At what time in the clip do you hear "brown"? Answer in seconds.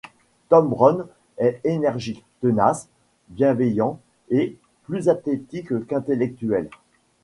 0.67-1.05